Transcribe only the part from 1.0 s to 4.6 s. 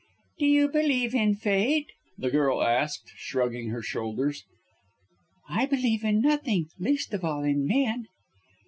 in fate?" the girl asked, shrugging her shoulders.